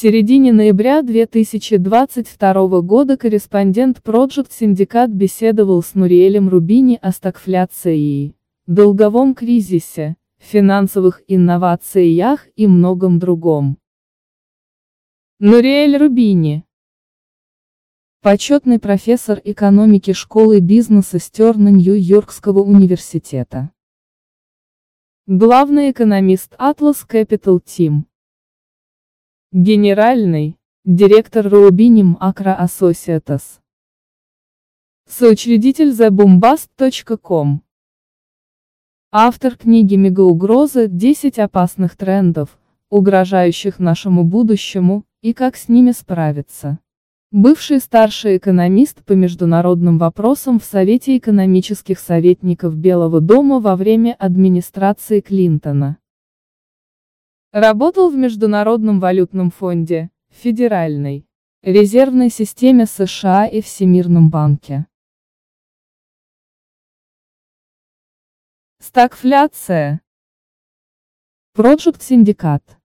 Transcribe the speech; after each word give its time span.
середине 0.00 0.50
ноября 0.54 1.02
2022 1.02 2.80
года 2.80 3.18
корреспондент 3.18 3.98
Project 3.98 4.48
Syndicate 4.48 5.08
беседовал 5.08 5.82
с 5.82 5.94
Нуриэлем 5.94 6.48
Рубини 6.48 6.98
о 7.02 7.12
стагфляции, 7.12 8.34
долговом 8.66 9.34
кризисе, 9.34 10.16
финансовых 10.38 11.20
инновациях 11.28 12.48
и 12.56 12.66
многом 12.66 13.18
другом. 13.18 13.76
Нуриэль 15.38 15.98
Рубини 15.98 16.64
Почетный 18.22 18.78
профессор 18.78 19.38
экономики 19.44 20.14
школы 20.14 20.60
бизнеса 20.60 21.18
Стерна 21.18 21.68
Нью-Йоркского 21.68 22.60
университета. 22.60 23.70
Главный 25.26 25.90
экономист 25.90 26.54
Atlas 26.54 27.06
Capital 27.06 27.62
Team. 27.62 28.04
Генеральный 29.52 30.56
директор 30.84 31.44
Rubini 31.44 32.04
Macro 32.04 32.56
Associates. 32.56 33.58
Соучредитель 35.08 35.90
TheBombast.com. 35.90 37.60
Автор 39.10 39.56
книги 39.56 39.96
«Мегаугрозы. 39.96 40.86
10 40.86 41.40
опасных 41.40 41.96
трендов, 41.96 42.60
угрожающих 42.90 43.80
нашему 43.80 44.22
будущему, 44.22 45.04
и 45.20 45.32
как 45.32 45.56
с 45.56 45.68
ними 45.68 45.90
справиться». 45.90 46.78
Бывший 47.32 47.80
старший 47.80 48.36
экономист 48.36 49.04
по 49.04 49.14
международным 49.14 49.98
вопросам 49.98 50.60
в 50.60 50.64
Совете 50.64 51.16
экономических 51.16 51.98
советников 51.98 52.76
Белого 52.76 53.20
дома 53.20 53.58
во 53.58 53.74
время 53.74 54.14
администрации 54.16 55.18
Клинтона. 55.18 55.96
Работал 57.52 58.10
в 58.10 58.16
Международном 58.16 59.00
валютном 59.00 59.50
фонде, 59.50 60.10
Федеральной 60.28 61.26
резервной 61.62 62.30
системе 62.30 62.86
США 62.86 63.46
и 63.46 63.60
Всемирном 63.60 64.30
банке. 64.30 64.86
Стагфляция. 68.78 70.00
Project 71.56 71.98
Syndicate. 71.98 72.76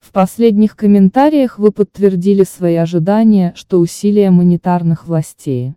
В 0.00 0.10
последних 0.10 0.74
комментариях 0.74 1.58
вы 1.58 1.70
подтвердили 1.70 2.44
свои 2.44 2.76
ожидания, 2.76 3.52
что 3.56 3.78
усилия 3.78 4.30
монетарных 4.30 5.06
властей 5.06 5.76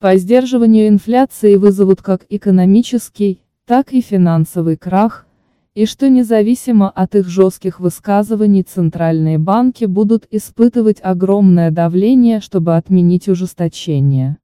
по 0.00 0.16
сдерживанию 0.16 0.88
инфляции 0.88 1.54
вызовут 1.54 2.02
как 2.02 2.26
экономический, 2.30 3.40
так 3.64 3.92
и 3.92 4.00
финансовый 4.00 4.76
крах, 4.76 5.28
и 5.74 5.86
что 5.86 6.08
независимо 6.08 6.88
от 6.88 7.16
их 7.16 7.26
жестких 7.28 7.80
высказываний 7.80 8.62
центральные 8.62 9.38
банки 9.38 9.86
будут 9.86 10.26
испытывать 10.30 10.98
огромное 11.02 11.70
давление, 11.70 12.40
чтобы 12.40 12.76
отменить 12.76 13.28
ужесточение. 13.28 14.38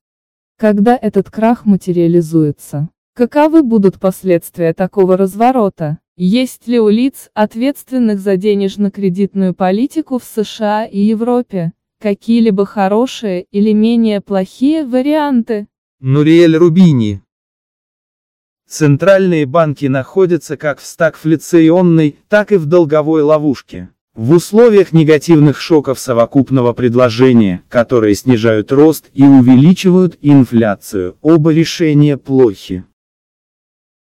Когда 0.58 0.98
этот 1.00 1.30
крах 1.30 1.64
материализуется, 1.64 2.88
каковы 3.14 3.62
будут 3.62 4.00
последствия 4.00 4.74
такого 4.74 5.16
разворота? 5.16 5.98
Есть 6.16 6.66
ли 6.66 6.78
у 6.80 6.88
лиц, 6.88 7.30
ответственных 7.32 8.18
за 8.18 8.36
денежно-кредитную 8.36 9.54
политику 9.54 10.18
в 10.18 10.24
США 10.24 10.84
и 10.84 10.98
Европе, 10.98 11.72
какие-либо 12.00 12.66
хорошие 12.66 13.46
или 13.50 13.72
менее 13.72 14.20
плохие 14.20 14.84
варианты? 14.84 15.68
Нуриэль 16.00 16.56
Рубини. 16.56 17.22
Центральные 18.70 19.46
банки 19.46 19.86
находятся 19.86 20.56
как 20.56 20.78
в 20.78 20.86
стагфляционной, 20.86 22.16
так 22.28 22.52
и 22.52 22.56
в 22.56 22.66
долговой 22.66 23.22
ловушке. 23.22 23.88
В 24.14 24.30
условиях 24.30 24.92
негативных 24.92 25.60
шоков 25.60 25.98
совокупного 25.98 26.72
предложения, 26.72 27.64
которые 27.68 28.14
снижают 28.14 28.70
рост 28.70 29.06
и 29.12 29.24
увеличивают 29.24 30.18
инфляцию, 30.22 31.16
оба 31.20 31.52
решения 31.52 32.16
плохи. 32.16 32.84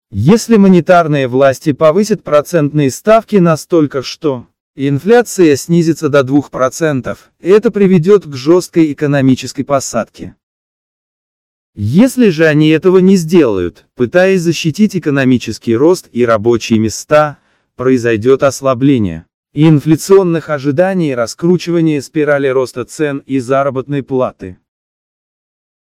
Если 0.09 0.57
монетарные 0.57 1.27
власти 1.27 1.71
повысят 1.71 2.23
процентные 2.23 2.89
ставки 2.89 3.35
настолько, 3.35 4.01
что 4.01 4.47
инфляция 4.75 5.55
снизится 5.55 6.09
до 6.09 6.21
2%, 6.21 7.15
это 7.41 7.69
приведет 7.69 8.25
к 8.25 8.33
жесткой 8.33 8.91
экономической 8.91 9.61
посадке. 9.61 10.35
Если 11.79 12.29
же 12.29 12.47
они 12.47 12.69
этого 12.69 12.97
не 12.97 13.17
сделают, 13.17 13.85
пытаясь 13.93 14.41
защитить 14.41 14.95
экономический 14.95 15.75
рост 15.75 16.09
и 16.11 16.25
рабочие 16.25 16.79
места, 16.79 17.37
произойдет 17.75 18.41
ослабление 18.41 19.27
инфляционных 19.53 20.49
ожиданий 20.49 21.11
и 21.11 21.15
раскручивание 21.15 22.01
спирали 22.01 22.47
роста 22.47 22.83
цен 22.83 23.19
и 23.27 23.37
заработной 23.37 24.01
платы. 24.01 24.57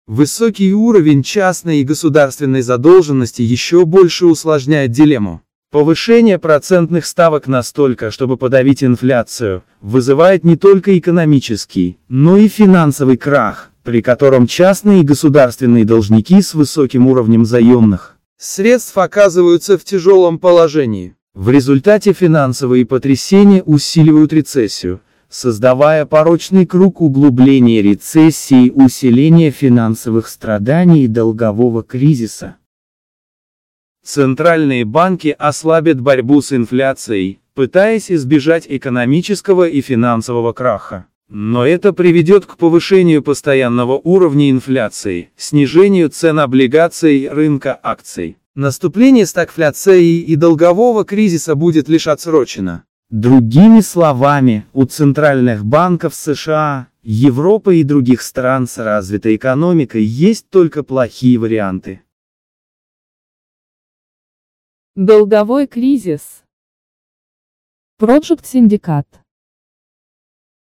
Высокий 0.06 0.72
уровень 0.72 1.24
частной 1.24 1.80
и 1.80 1.84
государственной 1.84 2.62
задолженности 2.62 3.42
еще 3.42 3.84
больше 3.84 4.26
усложняет 4.26 4.92
дилемму. 4.92 5.42
Повышение 5.72 6.38
процентных 6.38 7.06
ставок 7.06 7.46
настолько, 7.46 8.10
чтобы 8.10 8.36
подавить 8.36 8.84
инфляцию, 8.84 9.62
вызывает 9.80 10.44
не 10.44 10.56
только 10.56 10.98
экономический, 10.98 11.98
но 12.10 12.36
и 12.36 12.46
финансовый 12.46 13.16
крах, 13.16 13.70
при 13.82 14.02
котором 14.02 14.46
частные 14.46 15.00
и 15.00 15.04
государственные 15.04 15.86
должники 15.86 16.42
с 16.42 16.52
высоким 16.52 17.06
уровнем 17.06 17.46
заемных 17.46 18.18
средств 18.36 18.98
оказываются 18.98 19.78
в 19.78 19.84
тяжелом 19.84 20.38
положении. 20.38 21.14
В 21.32 21.48
результате 21.48 22.12
финансовые 22.12 22.84
потрясения 22.84 23.62
усиливают 23.62 24.34
рецессию, 24.34 25.00
создавая 25.30 26.04
порочный 26.04 26.66
круг 26.66 27.00
углубления 27.00 27.80
рецессии 27.80 28.66
и 28.66 28.70
усиления 28.70 29.50
финансовых 29.50 30.28
страданий 30.28 31.04
и 31.04 31.08
долгового 31.08 31.82
кризиса. 31.82 32.56
Центральные 34.04 34.84
банки 34.84 35.34
ослабят 35.38 36.00
борьбу 36.00 36.42
с 36.42 36.52
инфляцией, 36.52 37.38
пытаясь 37.54 38.10
избежать 38.10 38.66
экономического 38.68 39.68
и 39.68 39.80
финансового 39.80 40.52
краха. 40.52 41.06
Но 41.28 41.64
это 41.64 41.92
приведет 41.92 42.44
к 42.44 42.56
повышению 42.56 43.22
постоянного 43.22 43.92
уровня 44.02 44.50
инфляции, 44.50 45.30
снижению 45.36 46.10
цен 46.10 46.40
облигаций 46.40 47.28
рынка 47.30 47.78
акций. 47.80 48.36
Наступление 48.56 49.24
стагфляции 49.24 50.18
и 50.18 50.34
долгового 50.34 51.04
кризиса 51.04 51.54
будет 51.54 51.88
лишь 51.88 52.08
отсрочено. 52.08 52.82
Другими 53.08 53.80
словами, 53.80 54.66
у 54.72 54.84
центральных 54.84 55.64
банков 55.64 56.14
США, 56.14 56.88
Европы 57.02 57.76
и 57.76 57.82
других 57.82 58.20
стран 58.20 58.66
с 58.66 58.78
развитой 58.78 59.36
экономикой 59.36 60.02
есть 60.02 60.50
только 60.50 60.82
плохие 60.82 61.38
варианты. 61.38 62.00
Долговой 64.94 65.66
кризис. 65.68 66.44
Project 67.98 68.42
Syndicate. 68.42 69.06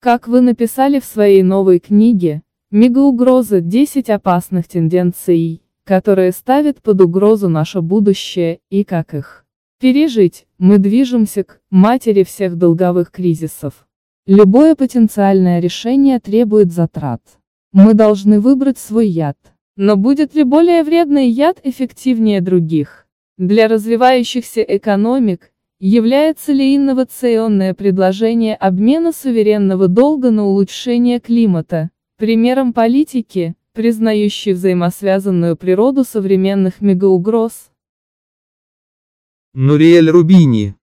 Как 0.00 0.26
вы 0.26 0.40
написали 0.40 0.98
в 0.98 1.04
своей 1.04 1.44
новой 1.44 1.78
книге, 1.78 2.42
мегаугроза 2.72 3.60
10 3.60 4.10
опасных 4.10 4.66
тенденций, 4.66 5.62
которые 5.84 6.32
ставят 6.32 6.82
под 6.82 7.02
угрозу 7.02 7.48
наше 7.48 7.82
будущее, 7.82 8.58
и 8.68 8.82
как 8.82 9.14
их 9.14 9.46
Пережить, 9.78 10.48
мы 10.58 10.78
движемся 10.78 11.44
к 11.44 11.60
матери 11.70 12.24
всех 12.24 12.56
долговых 12.56 13.12
кризисов. 13.12 13.86
Любое 14.26 14.74
потенциальное 14.74 15.60
решение 15.60 16.18
требует 16.18 16.72
затрат. 16.72 17.22
Мы 17.70 17.94
должны 17.94 18.40
выбрать 18.40 18.78
свой 18.78 19.06
яд. 19.06 19.38
Но 19.76 19.94
будет 19.94 20.34
ли 20.34 20.42
более 20.42 20.82
вредный 20.82 21.28
яд 21.28 21.60
эффективнее 21.62 22.40
других? 22.40 23.05
Для 23.38 23.68
развивающихся 23.68 24.62
экономик, 24.62 25.52
является 25.78 26.52
ли 26.52 26.74
инновационное 26.74 27.74
предложение 27.74 28.56
обмена 28.56 29.12
суверенного 29.12 29.88
долга 29.88 30.30
на 30.30 30.44
улучшение 30.46 31.20
климата, 31.20 31.90
примером 32.16 32.72
политики, 32.72 33.54
признающей 33.74 34.54
взаимосвязанную 34.54 35.54
природу 35.54 36.02
современных 36.02 36.80
мегаугроз? 36.80 37.70
Нуриэль 39.52 40.08
Рубини. 40.08 40.74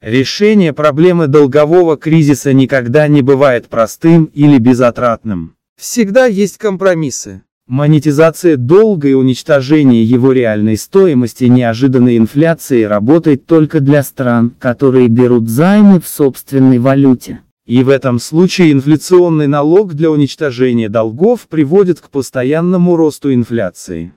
Решение 0.00 0.72
проблемы 0.72 1.26
долгового 1.26 1.98
кризиса 1.98 2.54
никогда 2.54 3.08
не 3.08 3.20
бывает 3.20 3.68
простым 3.68 4.24
или 4.24 4.56
безотратным. 4.56 5.54
Всегда 5.76 6.24
есть 6.24 6.56
компромиссы. 6.56 7.42
Монетизация 7.70 8.56
долга 8.56 9.06
и 9.06 9.12
уничтожение 9.12 10.02
его 10.02 10.32
реальной 10.32 10.76
стоимости 10.76 11.44
неожиданной 11.44 12.16
инфляции 12.16 12.82
работает 12.82 13.46
только 13.46 13.78
для 13.78 14.02
стран, 14.02 14.52
которые 14.58 15.06
берут 15.06 15.48
займы 15.48 16.00
в 16.00 16.08
собственной 16.08 16.80
валюте. 16.80 17.42
И 17.66 17.84
в 17.84 17.88
этом 17.88 18.18
случае 18.18 18.72
инфляционный 18.72 19.46
налог 19.46 19.94
для 19.94 20.10
уничтожения 20.10 20.88
долгов 20.88 21.46
приводит 21.46 22.00
к 22.00 22.10
постоянному 22.10 22.96
росту 22.96 23.32
инфляции. 23.32 24.14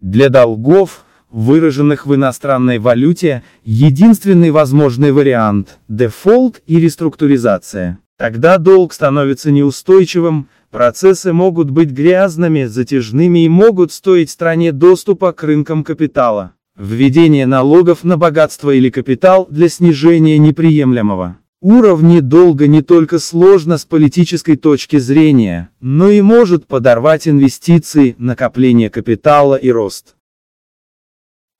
Для 0.00 0.30
долгов, 0.30 1.04
выраженных 1.30 2.06
в 2.06 2.14
иностранной 2.14 2.78
валюте, 2.78 3.42
единственный 3.64 4.50
возможный 4.50 5.12
вариант– 5.12 5.78
дефолт 5.88 6.62
и 6.66 6.80
реструктуризация. 6.80 7.98
Тогда 8.18 8.58
долг 8.58 8.92
становится 8.92 9.50
неустойчивым, 9.50 10.48
процессы 10.70 11.32
могут 11.32 11.70
быть 11.70 11.90
грязными, 11.90 12.64
затяжными 12.64 13.44
и 13.44 13.48
могут 13.48 13.92
стоить 13.92 14.28
стране 14.28 14.72
доступа 14.72 15.32
к 15.32 15.42
рынкам 15.44 15.84
капитала. 15.84 16.52
Введение 16.76 17.46
налогов 17.46 18.04
на 18.04 18.16
богатство 18.16 18.70
или 18.70 18.90
капитал 18.90 19.46
для 19.50 19.68
снижения 19.68 20.38
неприемлемого 20.38 21.38
уровня 21.60 22.22
долга 22.22 22.66
не 22.66 22.82
только 22.82 23.18
сложно 23.18 23.78
с 23.78 23.84
политической 23.84 24.56
точки 24.56 24.98
зрения, 24.98 25.70
но 25.80 26.08
и 26.08 26.20
может 26.20 26.66
подорвать 26.66 27.26
инвестиции, 27.26 28.14
накопление 28.18 28.90
капитала 28.90 29.56
и 29.56 29.70
рост. 29.70 30.14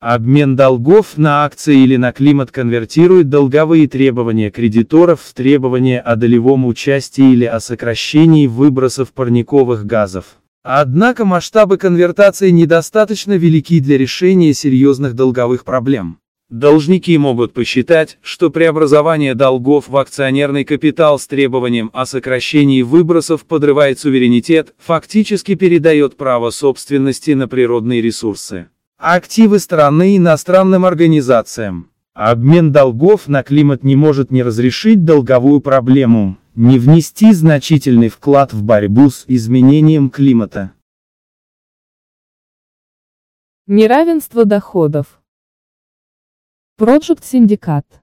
Обмен 0.01 0.55
долгов 0.55 1.19
на 1.19 1.45
акции 1.45 1.83
или 1.83 1.97
на 1.97 2.13
климат 2.13 2.53
конвертирует 2.53 3.29
долговые 3.31 3.89
требования 3.89 4.49
кредиторов 4.49 5.21
в 5.21 5.35
требования 5.35 5.99
о 5.99 6.15
долевом 6.15 6.67
участии 6.67 7.33
или 7.33 7.45
о 7.45 7.59
сокращении 7.59 8.47
выбросов 8.47 9.13
парниковых 9.13 9.85
газов. 9.87 10.37
Однако 10.63 11.25
масштабы 11.25 11.79
конвертации 11.79 12.51
недостаточно 12.51 13.33
велики 13.33 13.81
для 13.81 13.99
решения 13.99 14.55
серьезных 14.55 15.15
долговых 15.15 15.65
проблем. 15.65 16.19
Должники 16.49 17.19
могут 17.19 17.53
посчитать, 17.53 18.19
что 18.23 18.51
преобразование 18.51 19.35
долгов 19.35 19.89
в 19.89 19.97
акционерный 19.97 20.65
капитал 20.65 21.19
с 21.19 21.27
требованием 21.27 21.91
о 21.93 22.07
сокращении 22.07 22.83
выбросов 22.83 23.45
подрывает 23.45 23.99
суверенитет, 23.99 24.75
фактически 24.79 25.57
передает 25.57 26.17
право 26.17 26.51
собственности 26.51 27.33
на 27.33 27.49
природные 27.49 28.01
ресурсы 28.01 28.69
активы 28.99 29.61
страны 29.61 30.17
иностранным 30.17 30.85
организациям. 30.85 31.91
Обмен 32.15 32.73
долгов 32.73 33.29
на 33.29 33.45
климат 33.45 33.85
не 33.85 33.95
может 33.95 34.33
не 34.33 34.43
разрешить 34.43 35.05
долговую 35.05 35.61
проблему, 35.61 36.37
не 36.57 36.81
внести 36.81 37.33
значительный 37.33 38.09
вклад 38.09 38.53
в 38.53 38.65
борьбу 38.65 39.09
с 39.09 39.25
изменением 39.29 40.11
климата. 40.11 40.73
Неравенство 43.69 44.45
доходов. 44.45 45.23
Project 46.77 47.23
Syndicate. 47.23 48.01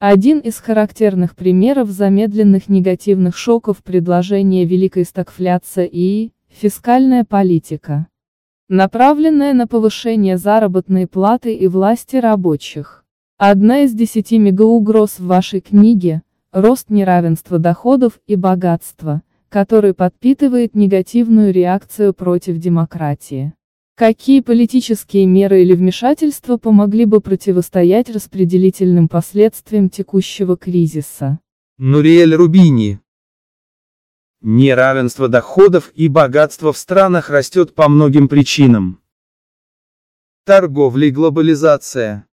Один 0.00 0.40
из 0.40 0.58
характерных 0.58 1.36
примеров 1.36 1.88
замедленных 1.90 2.68
негативных 2.68 3.36
шоков 3.36 3.84
предложения 3.84 4.64
великой 4.64 5.04
стагфляция 5.04 5.88
и 5.90 6.32
фискальная 6.48 7.24
политика 7.24 8.08
направленная 8.68 9.54
на 9.54 9.66
повышение 9.66 10.36
заработной 10.36 11.06
платы 11.06 11.54
и 11.54 11.68
власти 11.68 12.16
рабочих. 12.16 13.04
Одна 13.38 13.80
из 13.80 13.92
десяти 13.92 14.38
мегаугроз 14.38 15.18
в 15.18 15.26
вашей 15.26 15.60
книге– 15.60 16.22
рост 16.52 16.90
неравенства 16.90 17.58
доходов 17.58 18.18
и 18.26 18.34
богатства, 18.34 19.22
который 19.48 19.94
подпитывает 19.94 20.74
негативную 20.74 21.52
реакцию 21.52 22.12
против 22.12 22.58
демократии. 22.58 23.52
Какие 23.94 24.40
политические 24.40 25.26
меры 25.26 25.62
или 25.62 25.74
вмешательства 25.74 26.56
помогли 26.56 27.04
бы 27.04 27.20
противостоять 27.20 28.10
распределительным 28.10 29.08
последствиям 29.08 29.88
текущего 29.88 30.56
кризиса? 30.56 31.38
Нуриэль 31.78 32.34
Рубини 32.34 33.00
Неравенство 34.48 35.26
доходов 35.26 35.90
и 35.96 36.06
богатства 36.06 36.72
в 36.72 36.78
странах 36.78 37.30
растет 37.30 37.74
по 37.74 37.88
многим 37.88 38.28
причинам. 38.28 39.02
Торговля 40.44 41.08
и 41.08 41.10
глобализация. 41.10 42.28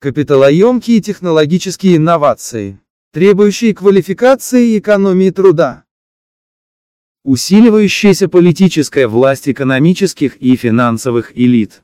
Капиталоемкие 0.00 1.00
технологические 1.00 1.96
инновации, 1.96 2.78
требующие 3.10 3.74
квалификации 3.74 4.72
и 4.74 4.78
экономии 4.78 5.30
труда. 5.30 5.86
Усиливающаяся 7.24 8.28
политическая 8.28 9.08
власть 9.08 9.48
экономических 9.48 10.36
и 10.36 10.56
финансовых 10.56 11.32
элит. 11.38 11.82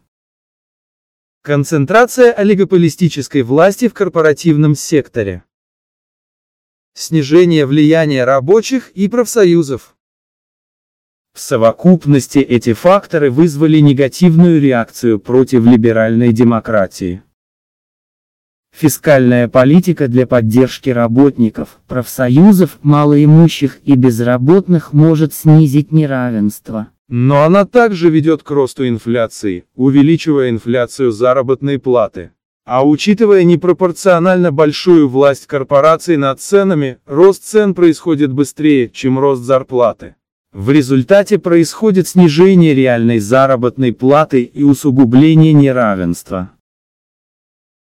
Концентрация 1.41 2.31
олигополистической 2.35 3.41
власти 3.41 3.89
в 3.89 3.95
корпоративном 3.95 4.75
секторе. 4.75 5.45
Снижение 6.95 7.65
влияния 7.65 8.25
рабочих 8.25 8.91
и 8.91 9.09
профсоюзов. 9.09 9.97
В 11.33 11.41
совокупности 11.41 12.39
эти 12.39 12.75
факторы 12.75 13.31
вызвали 13.31 13.79
негативную 13.79 14.61
реакцию 14.61 15.19
против 15.19 15.65
либеральной 15.65 16.33
демократии. 16.33 17.23
Фискальная 18.77 19.49
политика 19.49 20.07
для 20.07 20.27
поддержки 20.27 20.91
работников, 20.91 21.81
профсоюзов, 21.89 22.79
малоимущих 22.83 23.81
и 23.85 23.95
безработных 23.95 24.93
может 24.93 25.33
снизить 25.33 25.93
неравенство. 25.93 26.89
Но 27.09 27.43
она 27.43 27.65
также 27.65 28.11
ведет 28.11 28.43
к 28.43 28.51
росту 28.51 28.87
инфляции, 28.87 29.65
увеличивая 29.75 30.51
инфляцию 30.51 31.11
заработной 31.11 31.79
платы. 31.79 32.33
А 32.65 32.87
учитывая 32.87 33.43
непропорционально 33.43 34.53
большую 34.53 35.09
власть 35.09 35.47
корпораций 35.47 36.17
над 36.17 36.41
ценами, 36.41 36.99
рост 37.07 37.43
цен 37.43 37.75
происходит 37.75 38.33
быстрее, 38.33 38.89
чем 38.89 39.19
рост 39.19 39.43
зарплаты. 39.43 40.15
В 40.53 40.71
результате 40.71 41.39
происходит 41.39 42.07
снижение 42.07 42.73
реальной 42.73 43.19
заработной 43.19 43.93
платы 43.93 44.43
и 44.43 44.63
усугубление 44.63 45.53
неравенства. 45.53 46.53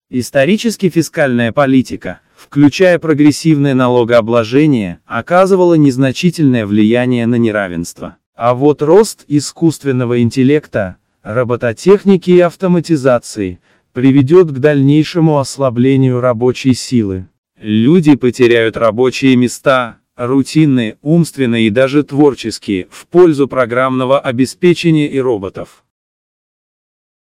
Исторически 0.10 0.90
фискальная 0.90 1.52
политика, 1.52 2.22
включая 2.36 2.98
прогрессивное 2.98 3.76
налогообложение, 3.76 5.02
оказывала 5.06 5.76
незначительное 5.76 6.66
влияние 6.66 7.28
на 7.28 7.36
неравенство. 7.36 8.18
А 8.36 8.56
вот 8.56 8.82
рост 8.82 9.26
искусственного 9.28 10.22
интеллекта, 10.22 10.98
робототехники 11.22 12.32
и 12.32 12.40
автоматизации– 12.40 13.60
приведет 13.94 14.52
к 14.52 14.58
дальнейшему 14.58 15.38
ослаблению 15.38 16.20
рабочей 16.20 16.74
силы. 16.74 17.30
Люди 17.58 18.16
потеряют 18.16 18.76
рабочие 18.76 19.36
места, 19.36 20.00
рутинные, 20.16 20.98
умственные 21.02 21.68
и 21.68 21.70
даже 21.70 22.04
творческие, 22.04 22.88
в 22.90 23.08
пользу 23.08 23.48
программного 23.48 24.20
обеспечения 24.20 25.08
и 25.08 25.20
роботов. 25.20 25.86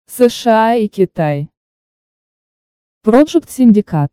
США 0.07 0.75
и 0.75 0.89
Китай. 0.89 1.49
Project 3.05 3.49
Syndicate. 3.49 4.13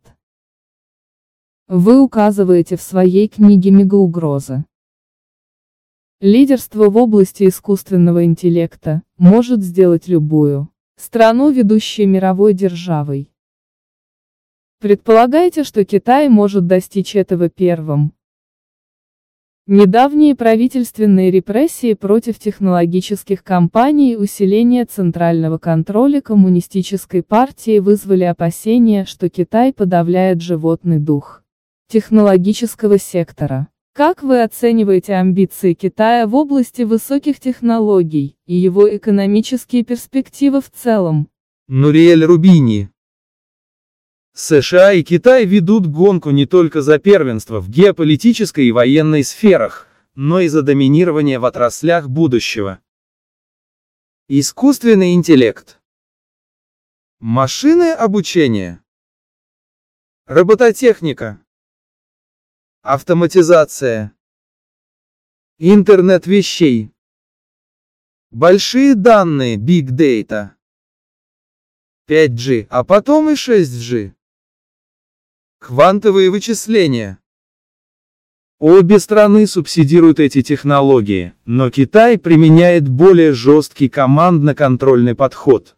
Вы 1.68 2.00
указываете 2.00 2.76
в 2.76 2.82
своей 2.82 3.28
книге 3.28 3.70
мегаугрозы. 3.70 4.64
Лидерство 6.20 6.88
в 6.88 6.96
области 6.96 7.46
искусственного 7.46 8.24
интеллекта 8.24 9.02
может 9.18 9.62
сделать 9.62 10.08
любую 10.08 10.70
страну, 10.96 11.50
ведущей 11.50 12.06
мировой 12.06 12.54
державой. 12.54 13.30
Предполагайте, 14.80 15.64
что 15.64 15.84
Китай 15.84 16.28
может 16.28 16.66
достичь 16.66 17.16
этого 17.16 17.48
первым. 17.48 18.12
Недавние 19.68 20.36
правительственные 20.36 21.30
репрессии 21.30 21.94
против 21.94 22.38
технологических 22.38 23.42
компаний 23.42 24.12
и 24.12 24.16
усиление 24.16 24.84
центрального 24.84 25.58
контроля 25.58 26.20
коммунистической 26.20 27.22
партии 27.22 27.80
вызвали 27.80 28.24
опасения, 28.24 29.04
что 29.04 29.28
Китай 29.28 29.72
подавляет 29.72 30.40
животный 30.40 31.00
дух 31.00 31.42
технологического 31.88 32.98
сектора. 32.98 33.68
Как 33.96 34.22
вы 34.22 34.42
оцениваете 34.42 35.14
амбиции 35.14 35.72
Китая 35.72 36.26
в 36.26 36.34
области 36.34 36.82
высоких 36.82 37.40
технологий 37.40 38.36
и 38.44 38.54
его 38.54 38.94
экономические 38.94 39.84
перспективы 39.84 40.60
в 40.60 40.70
целом? 40.70 41.30
Нуриэль 41.66 42.22
Рубини 42.22 42.90
США 44.34 44.92
и 44.92 45.02
Китай 45.02 45.46
ведут 45.46 45.86
гонку 45.86 46.28
не 46.28 46.44
только 46.44 46.82
за 46.82 46.98
первенство 46.98 47.58
в 47.58 47.70
геополитической 47.70 48.66
и 48.66 48.70
военной 48.70 49.24
сферах, 49.24 49.86
но 50.14 50.40
и 50.40 50.48
за 50.48 50.60
доминирование 50.60 51.38
в 51.38 51.46
отраслях 51.46 52.10
будущего. 52.10 52.80
Искусственный 54.28 55.14
интеллект. 55.14 55.80
Машины 57.18 57.92
обучения. 57.92 58.84
Робототехника. 60.26 61.40
Автоматизация. 62.88 64.12
Интернет 65.58 66.28
вещей. 66.28 66.92
Большие 68.30 68.94
данные, 68.94 69.56
Big 69.56 69.88
Data. 69.88 70.50
5G, 72.08 72.68
а 72.70 72.84
потом 72.84 73.30
и 73.30 73.32
6G. 73.32 74.14
Квантовые 75.58 76.30
вычисления. 76.30 77.18
Обе 78.60 79.00
страны 79.00 79.48
субсидируют 79.48 80.20
эти 80.20 80.42
технологии, 80.42 81.34
но 81.44 81.72
Китай 81.72 82.16
применяет 82.18 82.88
более 82.88 83.32
жесткий 83.32 83.88
командно-контрольный 83.88 85.16
подход. 85.16 85.75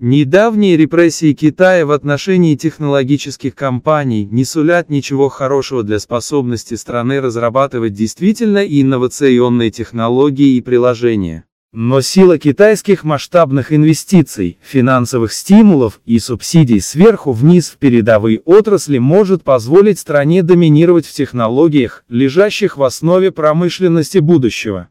Недавние 0.00 0.76
репрессии 0.76 1.32
Китая 1.34 1.86
в 1.86 1.92
отношении 1.92 2.56
технологических 2.56 3.54
компаний 3.54 4.26
не 4.26 4.44
сулят 4.44 4.90
ничего 4.90 5.28
хорошего 5.28 5.84
для 5.84 6.00
способности 6.00 6.74
страны 6.74 7.20
разрабатывать 7.20 7.92
действительно 7.92 8.66
инновационные 8.66 9.70
технологии 9.70 10.56
и 10.56 10.60
приложения. 10.60 11.44
Но 11.72 12.00
сила 12.00 12.38
китайских 12.38 13.04
масштабных 13.04 13.72
инвестиций, 13.72 14.58
финансовых 14.62 15.32
стимулов 15.32 16.00
и 16.04 16.18
субсидий 16.18 16.80
сверху 16.80 17.30
вниз 17.30 17.70
в 17.70 17.78
передовые 17.78 18.40
отрасли 18.40 18.98
может 18.98 19.44
позволить 19.44 20.00
стране 20.00 20.42
доминировать 20.42 21.06
в 21.06 21.12
технологиях, 21.12 22.04
лежащих 22.08 22.76
в 22.76 22.82
основе 22.82 23.30
промышленности 23.30 24.18
будущего. 24.18 24.88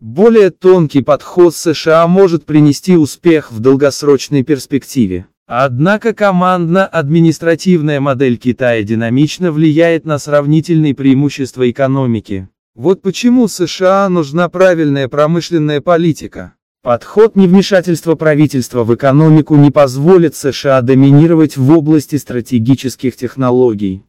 Более 0.00 0.50
тонкий 0.50 1.02
подход 1.02 1.56
США 1.56 2.06
может 2.06 2.46
принести 2.46 2.96
успех 2.96 3.50
в 3.50 3.58
долгосрочной 3.58 4.44
перспективе. 4.44 5.26
Однако 5.48 6.12
командно-административная 6.14 7.98
модель 7.98 8.36
Китая 8.36 8.84
динамично 8.84 9.50
влияет 9.50 10.04
на 10.04 10.20
сравнительные 10.20 10.94
преимущества 10.94 11.68
экономики. 11.68 12.48
Вот 12.76 13.02
почему 13.02 13.48
США 13.48 14.08
нужна 14.08 14.48
правильная 14.48 15.08
промышленная 15.08 15.80
политика. 15.80 16.54
Подход 16.84 17.34
невмешательства 17.34 18.14
правительства 18.14 18.84
в 18.84 18.94
экономику 18.94 19.56
не 19.56 19.72
позволит 19.72 20.36
США 20.36 20.80
доминировать 20.80 21.56
в 21.56 21.76
области 21.76 22.14
стратегических 22.14 23.16
технологий. 23.16 24.04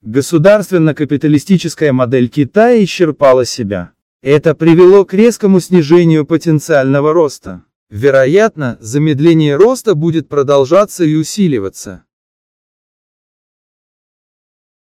Государственно-капиталистическая 0.00 1.92
модель 1.92 2.30
Китая 2.30 2.82
исчерпала 2.82 3.44
себя. 3.44 3.92
Это 4.22 4.54
привело 4.54 5.04
к 5.04 5.12
резкому 5.12 5.60
снижению 5.60 6.26
потенциального 6.26 7.12
роста. 7.12 7.64
Вероятно, 7.90 8.78
замедление 8.80 9.56
роста 9.56 9.94
будет 9.94 10.28
продолжаться 10.28 11.04
и 11.04 11.14
усиливаться. 11.14 12.04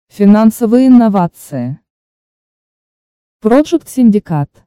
Финансовые 0.10 0.88
инновации 0.88 1.80
Project 3.44 3.86
Syndicate. 3.86 4.64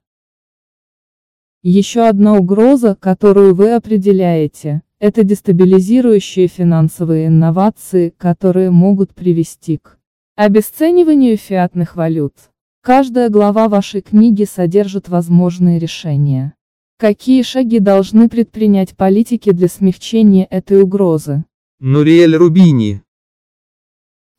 Еще 1.63 2.07
одна 2.09 2.35
угроза, 2.35 2.95
которую 2.95 3.55
вы 3.55 3.75
определяете, 3.75 4.83
это 4.99 5.23
дестабилизирующие 5.23 6.47
финансовые 6.47 7.27
инновации, 7.27 8.11
которые 8.17 8.71
могут 8.71 9.15
привести 9.15 9.79
к 9.79 9.99
обесцениванию 10.37 11.37
фиатных 11.37 11.97
валют. 11.97 12.35
Каждая 12.87 13.31
глава 13.31 13.71
вашей 13.71 14.03
книги 14.03 14.45
содержит 14.45 15.09
возможные 15.09 15.79
решения. 15.79 16.53
Какие 16.99 17.43
шаги 17.43 17.79
должны 17.79 18.29
предпринять 18.29 18.95
политики 18.95 19.53
для 19.53 19.69
смягчения 19.69 20.47
этой 20.51 20.83
угрозы? 20.83 21.45
Нуриэль 21.81 22.37
Рубини 22.37 23.01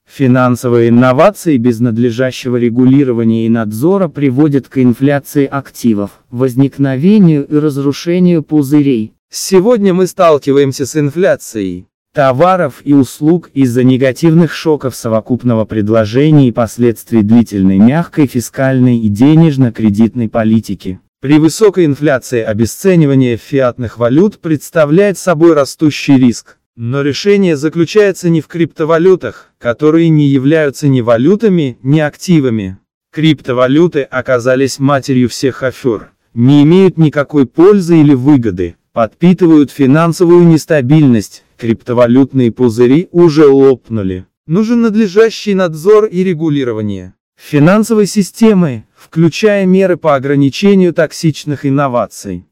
Финансовые 0.08 0.90
инновации 0.90 1.58
без 1.58 1.80
надлежащего 1.80 2.58
регулирования 2.58 3.48
и 3.48 3.50
надзора 3.50 4.10
приводят 4.10 4.68
к 4.68 4.78
инфляции 4.78 5.48
активов, 5.48 6.24
возникновению 6.30 7.48
и 7.48 7.56
разрушению 7.56 8.44
пузырей. 8.44 9.16
Сегодня 9.32 9.92
мы 9.96 10.06
сталкиваемся 10.06 10.86
с 10.86 10.96
инфляцией 10.96 11.88
товаров 12.16 12.82
и 12.86 12.94
услуг 12.94 13.50
из-за 13.54 13.84
негативных 13.84 14.54
шоков 14.54 14.96
совокупного 14.96 15.66
предложения 15.66 16.48
и 16.48 16.54
последствий 16.54 17.24
длительной 17.24 17.78
мягкой 17.78 18.26
фискальной 18.26 18.98
и 19.00 19.10
денежно-кредитной 19.10 20.30
политики. 20.30 21.02
При 21.20 21.40
высокой 21.40 21.86
инфляции 21.86 22.42
обесценивание 22.42 23.36
фиатных 23.36 23.98
валют 23.98 24.40
представляет 24.40 25.18
собой 25.18 25.54
растущий 25.56 26.18
риск, 26.18 26.58
но 26.78 27.02
решение 27.02 27.58
заключается 27.58 28.30
не 28.30 28.40
в 28.40 28.48
криптовалютах, 28.48 29.52
которые 29.58 30.08
не 30.08 30.28
являются 30.28 30.88
ни 30.88 31.02
валютами, 31.02 31.78
ни 31.84 32.00
активами. 32.00 32.78
Криптовалюты 33.12 34.04
оказались 34.04 34.80
матерью 34.80 35.28
всех 35.28 35.64
афер, 35.64 36.12
не 36.34 36.64
имеют 36.64 36.98
никакой 36.98 37.46
пользы 37.46 38.00
или 38.00 38.14
выгоды, 38.14 38.76
подпитывают 38.94 39.72
финансовую 39.72 40.46
нестабильность, 40.46 41.45
криптовалютные 41.58 42.52
пузыри 42.52 43.08
уже 43.12 43.48
лопнули. 43.48 44.26
Нужен 44.48 44.82
надлежащий 44.82 45.54
надзор 45.54 46.06
и 46.06 46.24
регулирование 46.24 47.16
финансовой 47.36 48.08
системы, 48.08 48.86
включая 48.96 49.66
меры 49.66 49.98
по 49.98 50.16
ограничению 50.16 50.94
токсичных 50.94 51.66
инноваций. 51.66 52.46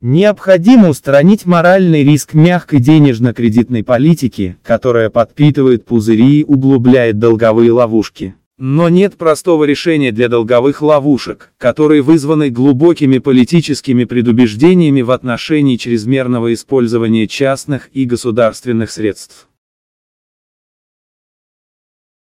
Необходимо 0.00 0.88
устранить 0.88 1.44
моральный 1.44 2.02
риск 2.04 2.32
мягкой 2.32 2.80
денежно-кредитной 2.80 3.84
политики, 3.84 4.56
которая 4.62 5.10
подпитывает 5.10 5.84
пузыри 5.84 6.40
и 6.40 6.44
углубляет 6.44 7.18
долговые 7.18 7.70
ловушки. 7.70 8.34
Но 8.62 8.90
нет 8.90 9.16
простого 9.16 9.64
решения 9.64 10.12
для 10.12 10.28
долговых 10.28 10.82
ловушек, 10.82 11.54
которые 11.56 12.02
вызваны 12.02 12.50
глубокими 12.50 13.16
политическими 13.16 14.04
предубеждениями 14.04 15.00
в 15.00 15.12
отношении 15.12 15.78
чрезмерного 15.78 16.52
использования 16.52 17.26
частных 17.26 17.88
и 17.96 18.04
государственных 18.04 18.90
средств. 18.90 19.48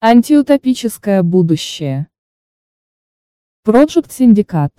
Антиутопическое 0.02 1.22
будущее. 1.22 2.08
Project 3.66 4.10
Syndicate 4.10 4.76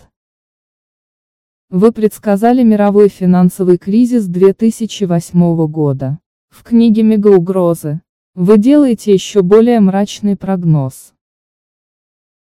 вы 1.72 1.92
предсказали 1.92 2.62
мировой 2.62 3.10
финансовый 3.10 3.80
кризис 3.80 4.28
2008 4.28 5.66
года. 5.66 6.20
В 6.50 6.62
книге 6.62 7.02
«Мегаугрозы» 7.02 8.02
вы 8.36 8.60
делаете 8.60 9.12
еще 9.12 9.42
более 9.42 9.80
мрачный 9.80 10.36
прогноз. 10.38 11.16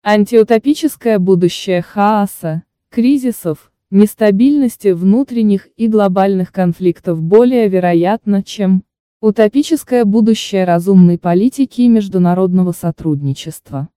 Антиутопическое 0.08 1.18
будущее 1.18 1.82
хаоса, 1.82 2.62
кризисов, 2.92 3.72
нестабильности 3.90 4.90
внутренних 4.90 5.68
и 5.78 5.88
глобальных 5.88 6.52
конфликтов 6.52 7.24
более 7.24 7.68
вероятно, 7.70 8.44
чем 8.44 8.84
утопическое 9.20 10.06
будущее 10.06 10.66
разумной 10.66 11.18
политики 11.18 11.82
и 11.82 11.88
международного 11.88 12.72
сотрудничества. 12.72 13.90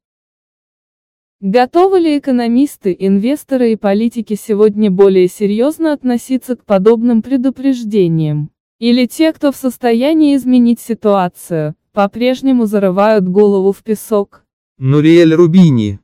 Готовы 1.42 1.98
ли 1.98 2.18
экономисты, 2.18 2.96
инвесторы 2.98 3.72
и 3.72 3.76
политики 3.76 4.32
сегодня 4.32 4.90
более 4.90 5.28
серьезно 5.28 5.92
относиться 5.92 6.56
к 6.56 6.64
подобным 6.64 7.20
предупреждениям? 7.20 8.50
Или 8.78 9.04
те, 9.04 9.30
кто 9.34 9.52
в 9.52 9.56
состоянии 9.56 10.34
изменить 10.36 10.80
ситуацию, 10.80 11.74
по-прежнему 11.92 12.64
зарывают 12.64 13.28
голову 13.28 13.72
в 13.72 13.82
песок? 13.82 14.46
Нуриэль 14.80 15.34
Рубини 15.34 15.98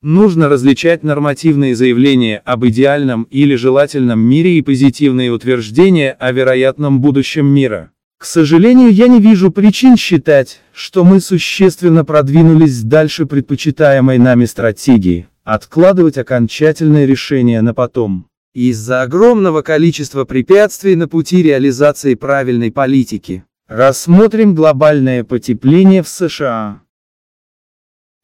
Нужно 0.00 0.48
различать 0.48 1.02
нормативные 1.02 1.76
заявления 1.76 2.38
об 2.46 2.64
идеальном 2.64 3.24
или 3.24 3.56
желательном 3.56 4.20
мире 4.20 4.56
и 4.56 4.62
позитивные 4.62 5.30
утверждения 5.30 6.12
о 6.12 6.32
вероятном 6.32 7.02
будущем 7.02 7.44
мира. 7.44 7.90
К 8.16 8.24
сожалению, 8.24 8.90
я 8.90 9.08
не 9.08 9.20
вижу 9.20 9.50
причин 9.50 9.98
считать, 9.98 10.62
что 10.72 11.04
мы 11.04 11.20
существенно 11.20 12.06
продвинулись 12.06 12.80
дальше 12.82 13.26
предпочитаемой 13.26 14.16
нами 14.16 14.46
стратегии, 14.46 15.28
откладывать 15.44 16.16
окончательное 16.16 17.04
решение 17.04 17.60
на 17.60 17.74
потом. 17.74 18.28
Из-за 18.54 19.02
огромного 19.02 19.60
количества 19.60 20.24
препятствий 20.24 20.96
на 20.96 21.06
пути 21.06 21.42
реализации 21.42 22.14
правильной 22.14 22.72
политики. 22.72 23.44
Рассмотрим 23.68 24.54
глобальное 24.54 25.22
потепление 25.22 26.02
в 26.02 26.08
США. 26.08 26.80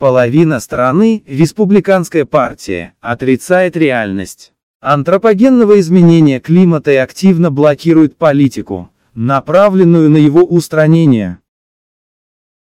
Половина 0.02 0.58
страны, 0.58 1.22
республиканская 1.28 2.24
партия, 2.24 2.96
отрицает 3.00 3.76
реальность 3.76 4.52
антропогенного 4.80 5.78
изменения 5.78 6.40
климата 6.40 6.90
и 6.90 6.96
активно 6.96 7.52
блокирует 7.52 8.16
политику, 8.16 8.90
направленную 9.14 10.10
на 10.10 10.16
его 10.16 10.42
устранение. 10.42 11.38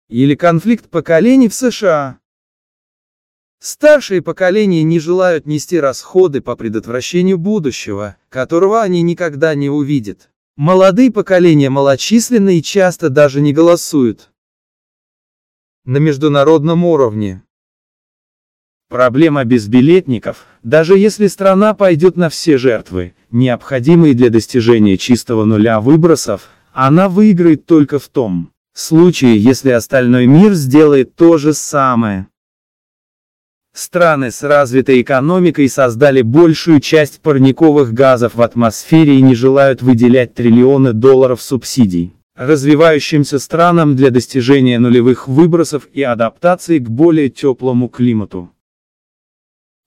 Или 0.09 0.35
конфликт 0.35 0.89
поколений 0.89 1.47
в 1.47 1.53
США. 1.53 2.19
Старшие 3.61 4.21
поколения 4.21 4.83
не 4.83 4.99
желают 4.99 5.45
нести 5.45 5.79
расходы 5.79 6.41
по 6.41 6.57
предотвращению 6.57 7.37
будущего, 7.37 8.17
которого 8.27 8.81
они 8.81 9.01
никогда 9.01 9.55
не 9.55 9.69
увидят. 9.69 10.29
Молодые 10.57 11.09
поколения 11.09 11.69
малочисленны 11.69 12.57
и 12.57 12.61
часто 12.61 13.07
даже 13.09 13.39
не 13.39 13.53
голосуют. 13.53 14.32
На 15.85 15.97
международном 15.97 16.85
уровне. 16.85 17.43
Проблема 18.87 19.43
безбилетников, 19.43 20.45
даже 20.63 20.97
если 20.97 21.27
страна 21.27 21.73
пойдет 21.73 22.15
на 22.15 22.29
все 22.29 22.57
жертвы, 22.57 23.15
необходимые 23.31 24.13
для 24.13 24.29
достижения 24.29 24.95
чистого 24.95 25.43
нуля 25.43 25.81
выбросов, 25.81 26.47
она 26.71 27.09
выиграет 27.09 27.65
только 27.65 27.99
в 27.99 28.07
том, 28.07 28.53
случае, 28.73 29.37
если 29.37 29.71
остальной 29.71 30.25
мир 30.25 30.53
сделает 30.53 31.17
то 31.17 31.37
же 31.37 31.53
самое. 31.53 32.27
Страны 33.73 34.31
с 34.31 34.41
развитой 34.41 35.01
экономикой 35.01 35.67
создали 35.67 36.21
большую 36.21 36.79
часть 36.79 37.19
парниковых 37.19 37.91
газов 37.91 38.35
в 38.35 38.41
атмосфере 38.41 39.17
и 39.17 39.21
не 39.21 39.35
желают 39.35 39.81
выделять 39.81 40.33
триллионы 40.33 40.93
долларов 40.93 41.41
субсидий 41.41 42.13
развивающимся 42.35 43.39
странам 43.39 43.95
для 43.95 44.09
достижения 44.09 44.79
нулевых 44.79 45.27
выбросов 45.27 45.87
и 45.93 46.01
адаптации 46.01 46.79
к 46.79 46.89
более 46.89 47.29
теплому 47.29 47.89
климату. 47.89 48.51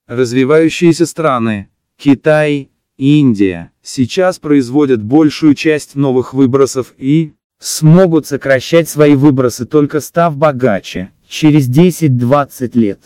Развивающиеся 0.07 1.05
страны, 1.05 1.69
Китай, 1.97 2.69
Индия, 2.97 3.71
сейчас 3.81 4.39
производят 4.39 5.03
большую 5.03 5.53
часть 5.55 5.95
новых 5.95 6.33
выбросов 6.33 6.93
и 6.97 7.33
смогут 7.59 8.25
сокращать 8.25 8.87
свои 8.87 9.15
выбросы 9.15 9.65
только 9.65 9.99
став 9.99 10.37
богаче, 10.37 11.11
через 11.27 11.69
10-20 11.69 12.77
лет. 12.77 12.99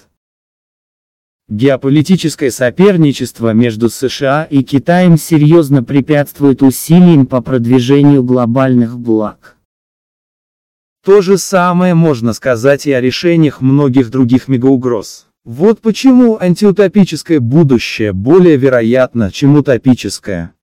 Геополитическое 1.51 2.49
соперничество 2.49 3.51
между 3.51 3.89
США 3.89 4.45
и 4.45 4.63
Китаем 4.63 5.17
серьезно 5.17 5.83
препятствует 5.83 6.63
усилиям 6.63 7.25
по 7.25 7.41
продвижению 7.41 8.23
глобальных 8.23 8.97
благ. 8.97 9.57
То 11.03 11.21
же 11.21 11.37
самое 11.37 11.93
можно 11.93 12.31
сказать 12.31 12.85
и 12.85 12.93
о 12.93 13.01
решениях 13.01 13.59
многих 13.59 14.11
других 14.11 14.47
мегаугроз. 14.47 15.27
Вот 15.43 15.81
почему 15.81 16.37
антиутопическое 16.39 17.41
будущее 17.41 18.13
более 18.13 18.55
вероятно, 18.55 19.29
чем 19.29 19.57
утопическое. 19.57 20.53